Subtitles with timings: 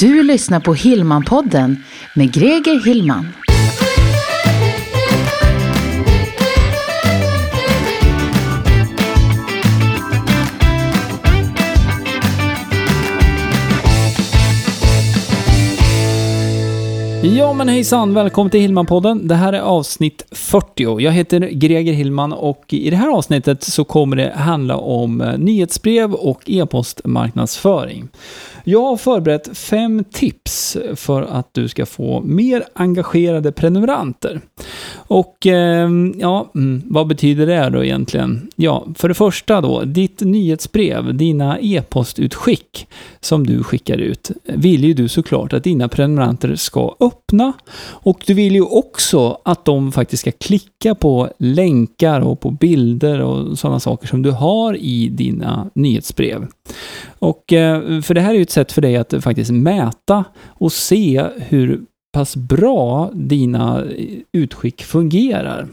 [0.00, 3.26] Du lyssnar på Hillmanpodden med Greger Hillman.
[17.36, 19.28] Ja men hejsan, välkommen till Hillman-podden.
[19.28, 21.00] Det här är avsnitt 40.
[21.00, 25.38] Jag heter Greger Hillman och i det här avsnittet så kommer det handla om eh,
[25.38, 28.08] nyhetsbrev och e-postmarknadsföring.
[28.64, 34.40] Jag har förberett fem tips för att du ska få mer engagerade prenumeranter.
[35.08, 38.50] Och ehm, ja, mm, vad betyder det då egentligen?
[38.56, 42.86] Ja, för det första då, ditt nyhetsbrev, dina e-postutskick
[43.20, 47.52] som du skickar ut, vill ju du såklart att dina prenumeranter ska öppna.
[47.86, 53.20] Och du vill ju också att de faktiskt ska klicka på länkar och på bilder
[53.20, 56.46] och sådana saker som du har i dina nyhetsbrev.
[57.18, 60.72] Och eh, för det här är ju ett sätt för dig att faktiskt mäta och
[60.72, 61.80] se hur
[62.12, 65.68] pass bra dina eh, utskick fungerar.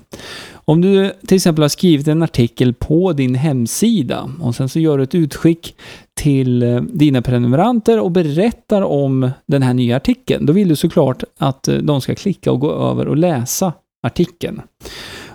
[0.54, 4.98] Om du till exempel har skrivit en artikel på din hemsida och sen så gör
[4.98, 5.76] du ett utskick
[6.14, 11.24] till eh, dina prenumeranter och berättar om den här nya artikeln, då vill du såklart
[11.38, 14.62] att eh, de ska klicka och gå över och läsa artikeln.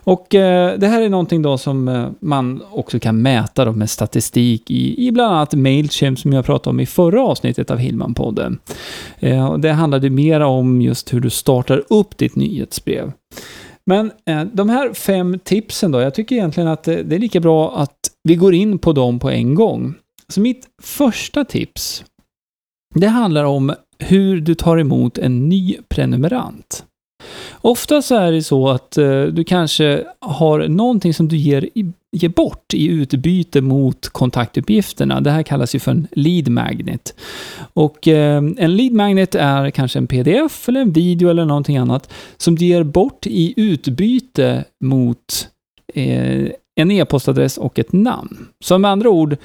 [0.05, 3.91] Och eh, det här är någonting då som eh, man också kan mäta då med
[3.91, 8.59] statistik i, i bland annat Mailchimp som jag pratade om i förra avsnittet av Hillman-podden.
[9.19, 13.13] Eh, det handlade mer om just hur du startar upp ditt nyhetsbrev.
[13.87, 17.41] Men eh, de här fem tipsen då, jag tycker egentligen att eh, det är lika
[17.41, 19.95] bra att vi går in på dem på en gång.
[20.29, 22.05] Så mitt första tips,
[22.95, 26.85] det handlar om hur du tar emot en ny prenumerant.
[27.63, 31.69] Ofta så är det så att eh, du kanske har någonting som du ger,
[32.13, 35.21] ger bort i utbyte mot kontaktuppgifterna.
[35.21, 37.15] Det här kallas ju för en lead magnet.
[37.73, 42.13] Och eh, en lead magnet är kanske en pdf eller en video eller någonting annat
[42.37, 45.49] som du ger bort i utbyte mot
[45.95, 46.49] eh,
[46.81, 48.47] en e-postadress och ett namn.
[48.65, 49.37] Så med andra ord,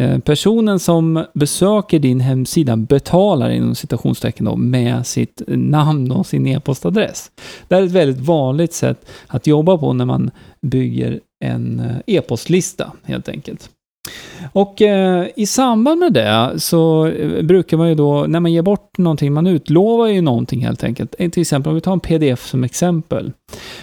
[0.00, 6.46] Eh, personen som besöker din hemsida betalar inom citationstecken då, med sitt namn och sin
[6.46, 7.30] e-postadress.
[7.68, 10.30] Det här är ett väldigt vanligt sätt att jobba på när man
[10.62, 13.70] bygger en eh, e-postlista helt enkelt.
[14.52, 18.62] Och eh, i samband med det så eh, brukar man ju då, när man ger
[18.62, 21.16] bort någonting, man utlovar ju någonting helt enkelt.
[21.18, 23.32] Till exempel om vi tar en pdf som exempel.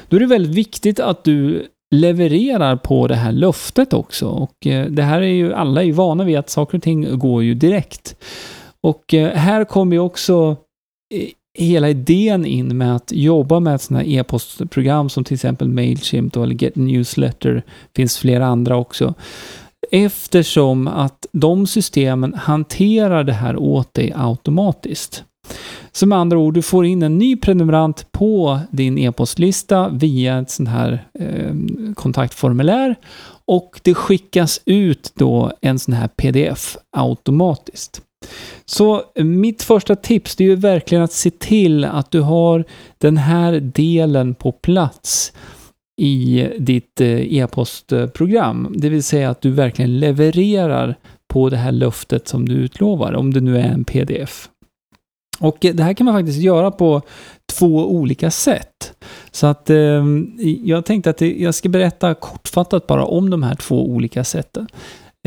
[0.08, 4.28] Då är det väldigt viktigt att du levererar på det här löftet också.
[4.28, 7.20] Och eh, det här är ju, alla är ju vana vid att saker och ting
[7.20, 8.16] går ju direkt.
[8.82, 10.58] Och eh, här kommer ju också
[11.14, 16.36] eh, hela idén in med att jobba med sådana här e-postprogram som till exempel Mailchimp
[16.36, 17.54] eller Get Newsletter.
[17.54, 19.14] Det finns flera andra också.
[19.92, 25.24] Eftersom att de systemen hanterar det här åt dig automatiskt.
[25.96, 30.50] Så med andra ord, du får in en ny prenumerant på din e-postlista via ett
[30.50, 31.54] sånt här eh,
[31.96, 32.96] kontaktformulär
[33.46, 38.02] och det skickas ut då en sån här pdf automatiskt.
[38.66, 42.66] Så eh, mitt första tips det är ju verkligen att se till att du har
[42.98, 45.34] den här delen på plats
[46.02, 48.76] i ditt eh, e-postprogram.
[48.78, 50.96] Det vill säga att du verkligen levererar
[51.28, 54.50] på det här löftet som du utlovar, om det nu är en pdf.
[55.44, 57.02] Och det här kan man faktiskt göra på
[57.54, 58.94] två olika sätt.
[59.32, 60.04] Så att eh,
[60.64, 64.68] jag tänkte att jag ska berätta kortfattat bara om de här två olika sätten.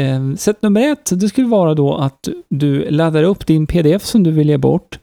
[0.01, 4.23] Eh, sätt nummer ett, det skulle vara då att du laddar upp din pdf som
[4.23, 4.99] du vill ge bort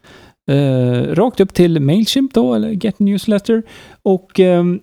[0.52, 3.64] eh, rakt upp till Mailchimp då, eller Get Newsletter.
[4.04, 4.80] Och ehm,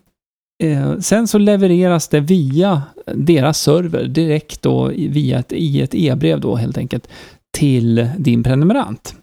[0.62, 2.83] eh, sen så levereras det via
[3.15, 7.09] deras server direkt då via ett, i ett e-brev då helt enkelt
[7.59, 9.15] till din prenumerant.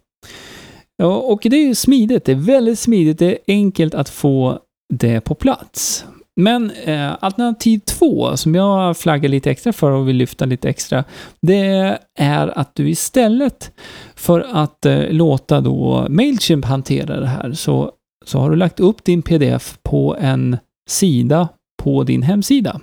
[0.97, 2.25] Ja, och det är ju smidigt.
[2.25, 3.19] Det är väldigt smidigt.
[3.19, 4.59] Det är enkelt att få
[4.93, 6.05] det på plats.
[6.39, 11.03] Men eh, alternativ två, som jag flaggar lite extra för och vill lyfta lite extra,
[11.41, 13.71] det är att du istället
[14.15, 17.91] för att eh, låta då Mailchimp hantera det här, så,
[18.25, 20.57] så har du lagt upp din pdf på en
[20.89, 21.49] sida
[21.83, 22.81] på din hemsida.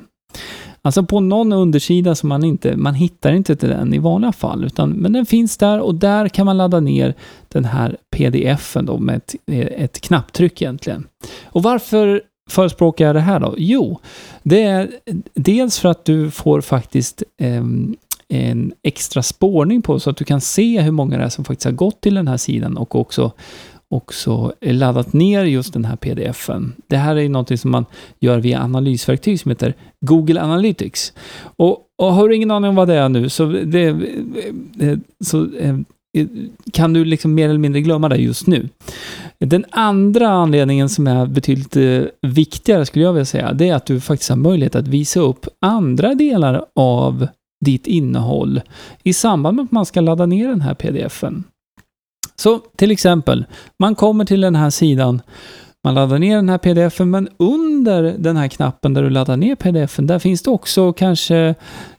[0.87, 4.65] Alltså på någon undersida som man inte, man hittar inte till den i vanliga fall,
[4.65, 7.15] utan, men den finns där och där kan man ladda ner
[7.49, 11.07] den här pdfen då med ett, eh, ett knapptryck egentligen.
[11.45, 13.55] Och varför förespråkar jag det här då?
[13.59, 13.99] Jo,
[14.43, 14.91] det är
[15.35, 17.65] dels för att du får faktiskt eh,
[18.29, 21.65] en extra spårning på så att du kan se hur många det är som faktiskt
[21.65, 23.33] har gått till den här sidan och också
[23.89, 26.73] också laddat ner just den här pdfen.
[26.87, 27.87] Det här är något som man
[28.21, 31.13] gör via analysverktyg som heter Google Analytics.
[31.57, 33.87] Och, och har du ingen aning om vad det är nu så, det,
[34.81, 35.77] eh, så eh,
[36.73, 38.69] kan du liksom mer eller mindre glömma det just nu.
[39.39, 43.87] Den andra anledningen som är betydligt eh, viktigare skulle jag vilja säga, det är att
[43.87, 47.27] du faktiskt har möjlighet att visa upp andra delar av
[47.65, 48.61] ditt innehåll
[49.03, 51.45] i samband med att man ska ladda ner den här pdfen.
[52.37, 53.45] Så till exempel,
[53.79, 55.23] man kommer till den här sidan,
[55.85, 59.55] man laddar ner den här pdfen, men under den här knappen där du laddar ner
[59.55, 61.55] pdfen, där finns det också kanske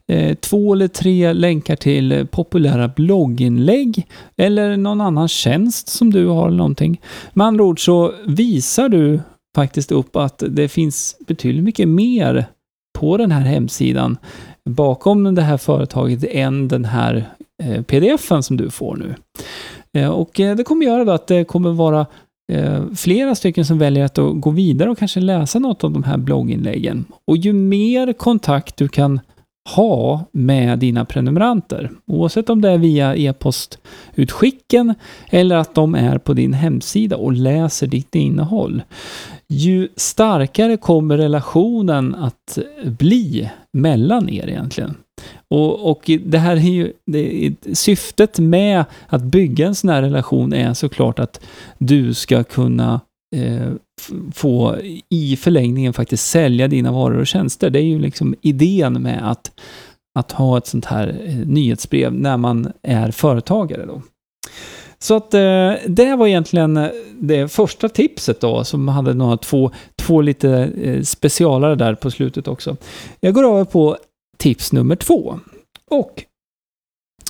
[0.07, 6.47] eh, två eller tre länkar till populära blogginlägg eller någon annan tjänst som du har
[6.47, 7.01] eller någonting.
[7.33, 9.19] Med andra ord så visar du
[9.55, 12.45] faktiskt upp att det finns betydligt mycket mer
[12.99, 14.17] på den här hemsidan
[14.69, 17.29] bakom det här företaget än den här
[17.63, 19.15] eh, pdfen som du får nu.
[19.95, 22.05] Eh, och eh, det kommer göra då att det kommer vara
[22.51, 26.17] eh, flera stycken som väljer att gå vidare och kanske läsa något av de här
[26.17, 27.05] blogginläggen.
[27.27, 29.19] Och ju mer kontakt du kan
[29.75, 34.95] ha med dina prenumeranter, oavsett om det är via e-postutskicken
[35.29, 38.81] eller att de är på din hemsida och läser ditt innehåll,
[39.47, 44.95] ju starkare kommer relationen att bli mellan er egentligen.
[45.47, 50.53] Och, och det här är ju, det, syftet med att bygga en sån här relation
[50.53, 51.41] är såklart att
[51.77, 53.01] du ska kunna
[53.35, 53.71] eh,
[54.33, 54.77] få
[55.09, 57.69] i förlängningen faktiskt sälja dina varor och tjänster.
[57.69, 59.51] Det är ju liksom idén med att,
[60.19, 63.85] att ha ett sånt här eh, nyhetsbrev när man är företagare.
[63.85, 64.01] Då.
[64.99, 66.89] Så att eh, det var egentligen eh,
[67.19, 70.49] det första tipset då, som hade några två, två lite
[70.81, 72.77] eh, specialare där på slutet också.
[73.19, 73.97] Jag går över på
[74.37, 75.39] tips nummer två.
[75.91, 76.23] Och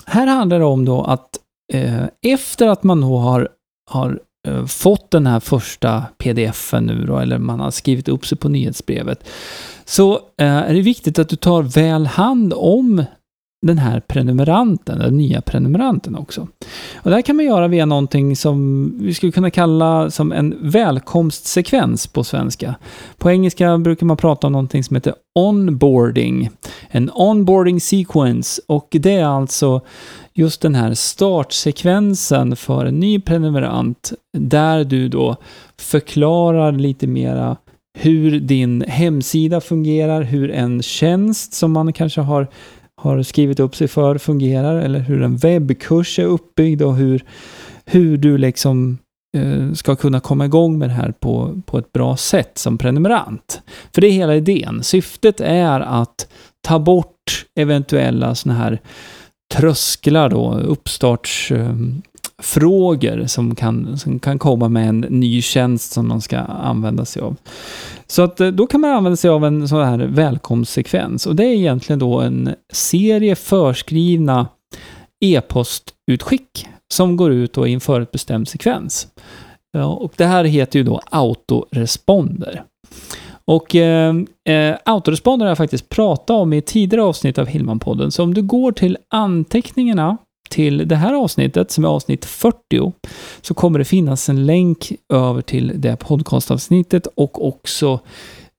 [0.06, 1.38] här handlar det om då att
[1.72, 3.48] eh, efter att man då har,
[3.90, 8.38] har eh, fått den här första pdfen nu då, eller man har skrivit upp sig
[8.38, 9.28] på nyhetsbrevet,
[9.84, 13.04] så eh, är det viktigt att du tar väl hand om
[13.66, 16.48] den här prenumeranten, den nya prenumeranten också.
[16.96, 20.54] Och det här kan man göra via någonting som vi skulle kunna kalla som en
[20.60, 22.74] välkomstsekvens på svenska.
[23.18, 26.50] På engelska brukar man prata om någonting som heter onboarding.
[26.88, 29.80] En onboarding sequence och det är alltså
[30.34, 35.36] just den här startsekvensen för en ny prenumerant där du då
[35.78, 37.56] förklarar lite mera
[37.98, 42.48] hur din hemsida fungerar, hur en tjänst som man kanske har
[42.96, 47.24] har skrivit upp sig för fungerar eller hur en webbkurs är uppbyggd och hur,
[47.84, 48.98] hur du liksom
[49.36, 53.60] eh, ska kunna komma igång med det här på, på ett bra sätt som prenumerant.
[53.94, 54.82] För det är hela idén.
[54.82, 56.28] Syftet är att
[56.66, 58.80] ta bort eventuella sådana här
[59.54, 61.76] trösklar då, uppstarts eh,
[62.42, 67.22] frågor som kan, som kan komma med en ny tjänst som man ska använda sig
[67.22, 67.36] av.
[68.06, 71.44] Så att eh, då kan man använda sig av en sån här välkomstsekvens och det
[71.44, 74.48] är egentligen då en serie förskrivna
[75.24, 79.08] e-postutskick som går ut då inför en bestämd sekvens.
[80.00, 82.62] Och det här heter ju då autoresponder.
[83.44, 84.14] Och eh,
[84.48, 88.42] eh, autoresponder har jag faktiskt pratat om i tidigare avsnitt av Hillman-podden, så om du
[88.42, 90.16] går till anteckningarna
[90.48, 92.92] till det här avsnittet, som är avsnitt 40,
[93.40, 98.00] så kommer det finnas en länk över till det podcastavsnittet och också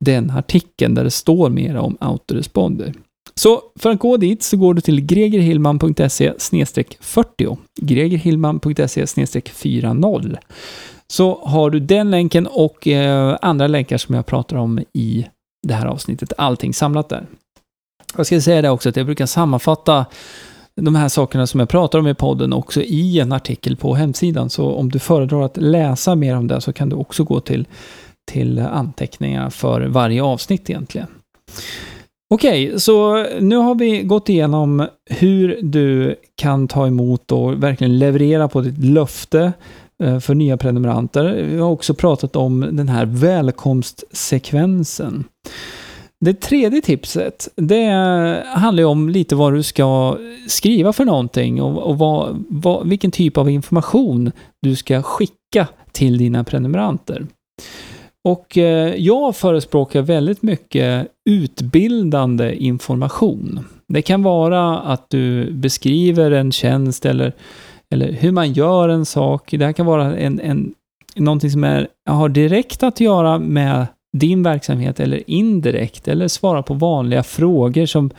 [0.06, 2.94] den artikeln där det står mer om autoresponder.
[3.36, 6.34] Så för att gå dit så går du till gregerhillman.se
[7.00, 7.58] 40.
[7.82, 10.38] gregerhillman.se 40.
[11.08, 15.28] Så har du den länken och eh, andra länkar som jag pratar om i
[15.68, 16.34] det här avsnittet.
[16.38, 17.26] Allting samlat där.
[18.18, 20.06] Jag ska säga det också att jag brukar sammanfatta
[20.82, 24.50] de här sakerna som jag pratar om i podden också i en artikel på hemsidan.
[24.50, 27.68] Så om du föredrar att läsa mer om det så kan du också gå till,
[28.32, 31.08] till anteckningar för varje avsnitt egentligen.
[32.30, 38.00] Okej, okay, så nu har vi gått igenom hur du kan ta emot och verkligen
[38.00, 39.54] leverera på ditt löfte
[40.04, 41.44] eh, för nya prenumeranter.
[41.44, 45.24] Vi har också pratat om den här välkomstsekvensen.
[46.26, 47.86] Det tredje tipset, det
[48.48, 53.12] handlar ju om lite vad du ska skriva för någonting och, och vad, vad, vilken
[53.12, 54.32] typ av information
[54.62, 57.26] du ska skicka till dina prenumeranter.
[58.24, 63.60] Och eh, jag förespråkar väldigt mycket utbildande information.
[63.88, 67.34] Det kan vara att du beskriver en tjänst eller,
[67.92, 69.52] eller hur man gör en sak.
[69.52, 70.74] Det här kan vara en, en,
[71.16, 73.88] någonting som är, har direkt att göra med
[74.20, 78.10] din verksamhet eller indirekt eller svara på vanliga frågor som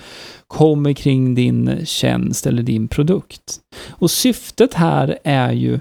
[0.47, 3.61] kommer kring din tjänst eller din produkt.
[3.89, 5.81] Och syftet här är ju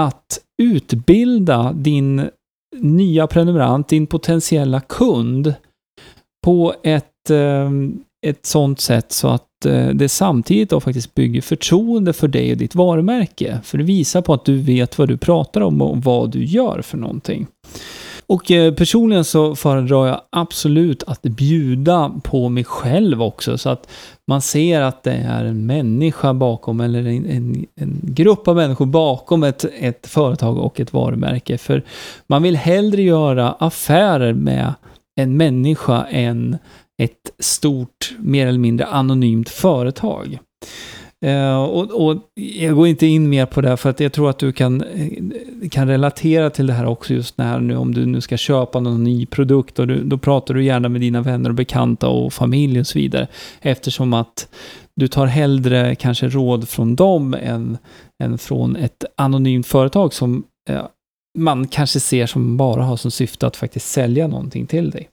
[0.00, 2.28] att utbilda din
[2.76, 5.54] nya prenumerant, din potentiella kund
[6.44, 7.70] på ett, eh,
[8.26, 12.58] ett sånt sätt så att eh, det samtidigt då faktiskt bygger förtroende för dig och
[12.58, 13.60] ditt varumärke.
[13.64, 16.82] För det visar på att du vet vad du pratar om och vad du gör
[16.82, 17.46] för någonting.
[18.28, 23.88] Och eh, personligen så föredrar jag absolut att bjuda på mig själv också så att
[24.26, 28.86] man ser att det är en människa bakom eller en, en, en, grupp av människor
[28.86, 31.58] bakom ett, ett företag och ett varumärke.
[31.58, 31.84] För
[32.26, 34.74] man vill hellre göra affärer med
[35.16, 36.58] en människa än
[37.02, 40.38] ett stort, mer eller mindre anonymt företag.
[41.24, 44.38] Eh, och, och, jag går inte in mer på det för att jag tror att
[44.38, 48.20] du kan, eh, kan relatera till det här också just när nu om du nu
[48.20, 51.54] ska köpa någon ny produkt och du, då pratar du gärna med dina vänner och
[51.54, 53.26] bekanta och familj och så vidare.
[53.60, 54.48] Eftersom att
[54.96, 57.78] du tar hellre kanske råd från dem än,
[58.22, 60.86] än från ett anonymt företag som eh,
[61.38, 65.08] man kanske ser som bara har som syfte att faktiskt sälja någonting till dig.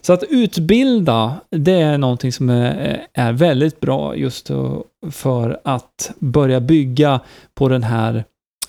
[0.00, 4.50] Så att utbilda, det är någonting som är, väldigt bra just
[5.10, 7.20] för att börja bygga
[7.54, 8.24] på den här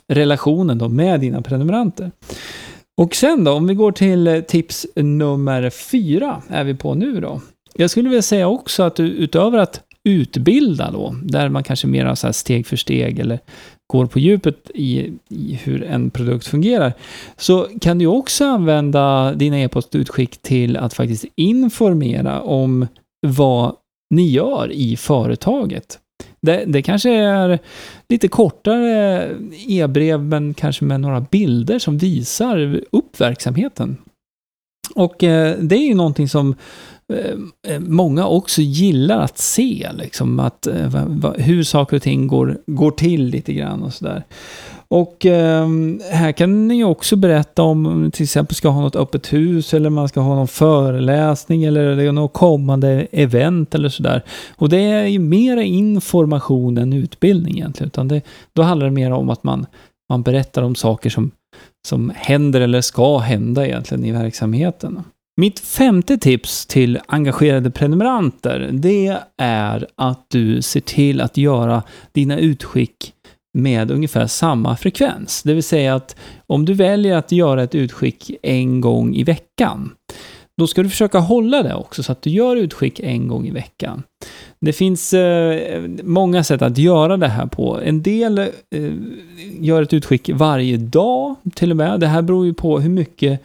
[0.08, 2.12] relationen då med dina prenumeranter.
[2.98, 7.42] Och sen då, om vi går till tips nummer fyra, är vi på nu då.
[7.76, 12.28] Jag skulle vilja säga också att utöver att utbilda då, där man kanske mer så
[12.28, 13.40] här steg för steg eller
[13.92, 16.94] går på djupet i, i, hur en produkt fungerar,
[17.38, 22.88] så kan du också använda dina e-postutskick till att faktiskt informera om
[23.28, 23.76] vad
[24.10, 26.00] ni gör i företaget.
[26.42, 27.60] Det, det kanske är
[28.10, 29.28] lite kortare
[29.68, 33.98] e-brev, men kanske med några bilder som visar upp verksamheten.
[34.96, 36.56] Och eh, det är ju någonting som
[37.14, 41.06] eh, eh, många också gillar att se, liksom, att, eh,
[41.38, 44.24] hur saker och ting går, går till lite grann och sådär.
[44.92, 45.68] Och eh,
[46.12, 50.10] här kan ni också berätta om till exempel ska ha något öppet hus eller man
[50.10, 54.24] ska ha någon föreläsning eller det är något kommande event eller sådär.
[54.56, 58.22] Och det är ju mera information än utbildning egentligen, utan det,
[58.54, 59.66] då handlar det mer om att man,
[60.10, 61.32] man berättar om saker som,
[61.88, 65.04] som händer eller ska hända egentligen i verksamheten.
[65.38, 72.40] Mitt femte tips till engagerade prenumeranter, det är att du ser till att göra dina
[72.40, 73.14] utskick
[73.54, 75.44] med ungefär samma frekvens.
[75.44, 76.16] Det vill säga att
[76.48, 79.92] om du väljer att göra ett utskick en gång i veckan,
[80.60, 83.52] då ska du försöka hålla det också så att du gör utskick en gång i
[83.52, 84.04] veckan.
[84.62, 87.80] Det finns eh, många sätt att göra det här på.
[87.84, 88.48] En del eh,
[89.60, 92.00] gör ett utskick varje dag till och med.
[92.00, 93.42] Det här beror ju på hur mycket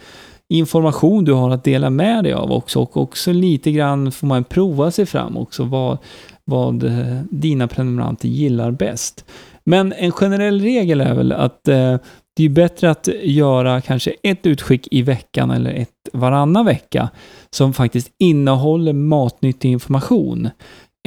[0.49, 4.45] information du har att dela med dig av också och också lite grann får man
[4.45, 5.99] prova sig fram också vad,
[6.45, 9.25] vad eh, dina prenumeranter gillar bäst.
[9.65, 11.97] Men en generell regel är väl att eh,
[12.37, 17.11] det är bättre att göra kanske ett utskick i veckan eller ett varannan vecka
[17.51, 20.49] som faktiskt innehåller matnyttig information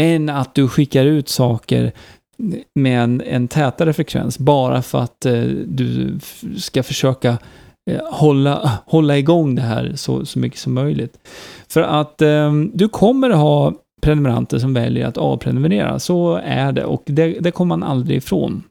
[0.02, 1.92] än att du skickar ut saker
[2.76, 6.20] med en, en tätare frekvens bara för att eh, du
[6.58, 7.38] ska försöka
[7.88, 11.20] Eh, hålla, hålla igång det här så, så mycket som möjligt.
[11.70, 17.04] För att eh, du kommer ha prenumeranter som väljer att avprenumerera, så är det och
[17.06, 18.64] det, det kommer man aldrig ifrån.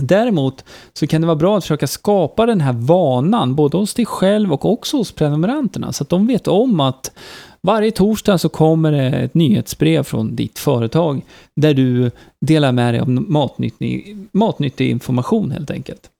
[0.00, 4.06] Däremot så kan det vara bra att försöka skapa den här vanan, både hos dig
[4.06, 7.12] själv och också hos prenumeranterna, så att de vet om att
[7.60, 11.22] varje torsdag så kommer det ett nyhetsbrev från ditt företag
[11.56, 12.10] där du
[12.40, 16.10] delar med dig av matnyttig, matnyttig information helt enkelt.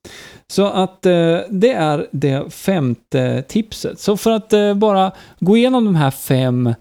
[0.49, 4.01] Så att eh, det är det femte tipset.
[4.01, 6.75] Så för att eh, bara gå igenom de här fem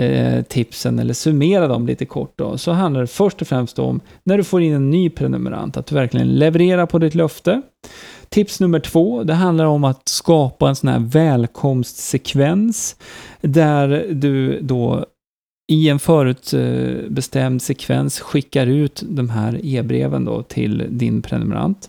[0.00, 4.00] eh, tipsen eller summera dem lite kort då, så handlar det först och främst om
[4.24, 7.62] när du får in en ny prenumerant, att du verkligen levererar på ditt löfte.
[8.28, 12.96] Tips nummer två, det handlar om att skapa en sån här välkomstsekvens
[13.40, 15.04] där du då
[15.72, 21.88] i en förutbestämd sekvens skickar ut de här e-breven då till din prenumerant.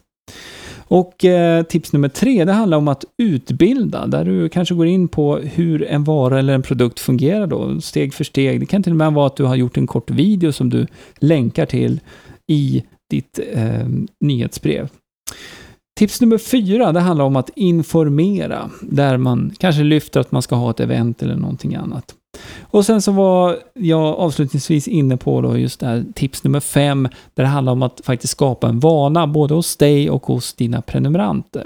[0.91, 5.07] Och eh, tips nummer tre, det handlar om att utbilda, där du kanske går in
[5.07, 8.59] på hur en vara eller en produkt fungerar då, steg för steg.
[8.59, 10.87] Det kan till och med vara att du har gjort en kort video som du
[11.19, 11.99] länkar till
[12.47, 13.87] i ditt eh,
[14.19, 14.89] nyhetsbrev.
[15.99, 20.55] Tips nummer fyra, det handlar om att informera, där man kanske lyfter att man ska
[20.55, 22.15] ha ett event eller någonting annat.
[22.61, 27.07] Och sen så var jag avslutningsvis inne på då just det här tips nummer fem,
[27.33, 30.81] där det handlar om att faktiskt skapa en vana, både hos dig och hos dina
[30.81, 31.65] prenumeranter.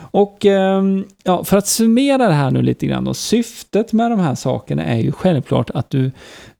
[0.00, 4.20] Och ehm, ja, för att summera det här nu lite grann då, syftet med de
[4.20, 6.10] här sakerna är ju självklart att du,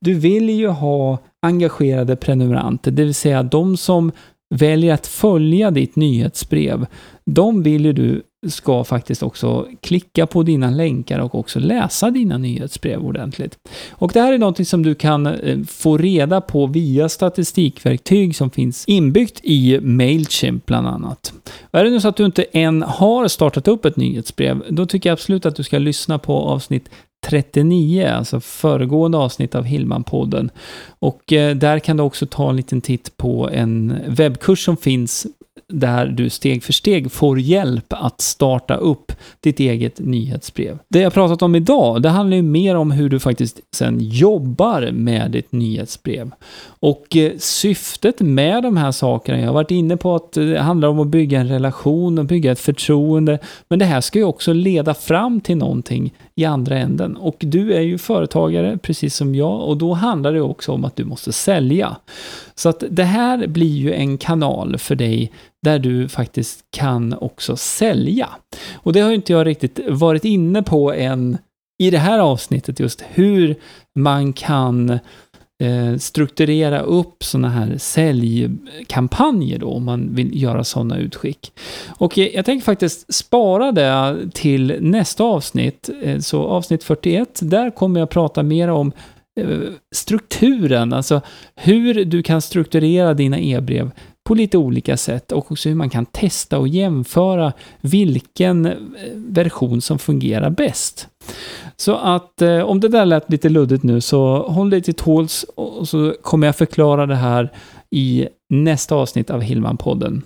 [0.01, 4.13] du vill ju ha engagerade prenumeranter, det vill säga de som
[4.55, 6.87] väljer att följa ditt nyhetsbrev,
[7.25, 12.39] de vill ju du ska faktiskt också klicka på dina länkar och också läsa dina
[12.39, 13.59] nyhetsbrev ordentligt.
[13.91, 18.51] Och det här är någonting som du kan eh, få reda på via statistikverktyg som
[18.51, 21.33] finns inbyggt i Mailchimp bland annat.
[21.71, 24.87] Och är det nu så att du inte än har startat upp ett nyhetsbrev, då
[24.87, 26.89] tycker jag absolut att du ska lyssna på avsnitt
[27.27, 30.51] 39, alltså föregående avsnitt av Hillman-podden.
[30.99, 35.27] Och eh, där kan du också ta en liten titt på en webbkurs som finns
[35.73, 40.79] där du steg för steg får hjälp att starta upp ditt eget nyhetsbrev.
[40.89, 44.91] Det jag pratat om idag, det handlar ju mer om hur du faktiskt sen jobbar
[44.93, 46.31] med ditt nyhetsbrev.
[46.65, 50.61] Och eh, syftet med de här sakerna, jag har varit inne på att eh, det
[50.61, 53.39] handlar om att bygga en relation och bygga ett förtroende,
[53.69, 57.17] men det här ska ju också leda fram till någonting i andra änden.
[57.17, 60.97] Och du är ju företagare, precis som jag, och då handlar det också om att
[60.97, 61.97] du måste sälja.
[62.55, 67.57] Så att det här blir ju en kanal för dig där du faktiskt kan också
[67.57, 68.29] sälja.
[68.75, 71.39] Och det har inte jag riktigt varit inne på än
[71.79, 73.55] i det här avsnittet, just hur
[73.95, 74.99] man kan eh,
[75.63, 81.53] Eh, strukturera upp sådana här säljkampanjer då, om man vill göra sådana utskick.
[81.89, 88.01] Och jag tänker faktiskt spara det till nästa avsnitt, eh, så avsnitt 41, där kommer
[88.01, 88.93] jag prata mer om
[89.41, 89.59] eh,
[89.95, 91.21] strukturen, alltså
[91.55, 93.91] hur du kan strukturera dina e-brev
[94.25, 98.73] på lite olika sätt och också hur man kan testa och jämföra vilken
[99.15, 101.09] version som fungerar bäst.
[101.83, 105.47] Så att eh, om det där lät lite luddigt nu så håll dig till tåls
[105.55, 107.53] och så kommer jag förklara det här
[107.91, 110.23] i nästa avsnitt av Hillman-podden.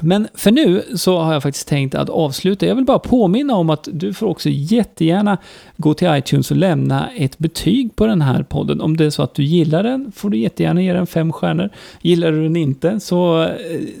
[0.00, 2.66] Men för nu så har jag faktiskt tänkt att avsluta.
[2.66, 5.38] Jag vill bara påminna om att du får också jättegärna
[5.76, 8.80] gå till iTunes och lämna ett betyg på den här podden.
[8.80, 11.70] Om det är så att du gillar den får du jättegärna ge den fem stjärnor.
[12.02, 13.48] Gillar du den inte så, eh,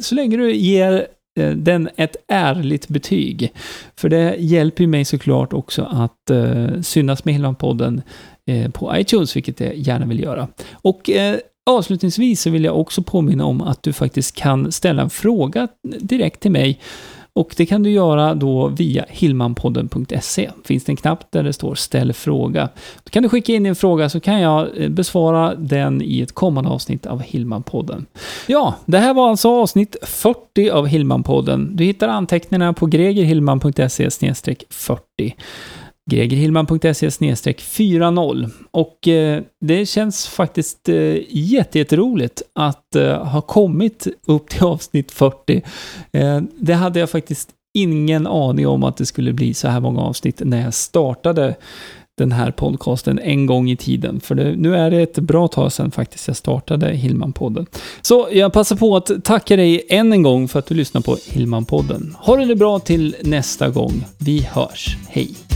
[0.00, 3.52] så länge du ger Eh, den ett ärligt betyg.
[3.96, 8.02] För det hjälper ju mig såklart också att eh, synas med hela podden
[8.46, 10.48] eh, på iTunes, vilket jag gärna vill göra.
[10.72, 11.36] Och eh,
[11.70, 15.68] Avslutningsvis så vill jag också påminna om att du faktiskt kan ställa en fråga
[16.00, 16.80] direkt till mig
[17.36, 20.50] och det kan du göra då via hillmanpodden.se.
[20.64, 22.68] Finns det en knapp där det står ställ fråga.
[23.04, 26.32] Då kan du skicka in din fråga så kan jag eh, besvara den i ett
[26.32, 28.06] kommande avsnitt av Hillmanpodden.
[28.46, 31.76] Ja, det här var alltså avsnitt 40 av Hillmanpodden.
[31.76, 34.10] Du hittar anteckningarna på gregerhillman.se
[34.70, 35.34] 40
[36.10, 44.64] gregerhillman.se 40 och eh, det känns faktiskt eh, jätteroligt att eh, ha kommit upp till
[44.64, 45.62] avsnitt 40.
[46.12, 50.00] Eh, det hade jag faktiskt ingen aning om att det skulle bli så här många
[50.00, 51.56] avsnitt när jag startade
[52.18, 54.20] den här podcasten en gång i tiden.
[54.20, 57.66] För det, nu är det ett bra tag sedan faktiskt jag startade Hillman-podden.
[58.02, 61.16] Så jag passar på att tacka dig än en gång för att du lyssnar på
[61.16, 62.14] Hillman-podden.
[62.18, 64.04] Ha det bra till nästa gång.
[64.18, 64.96] Vi hörs.
[65.08, 65.55] Hej!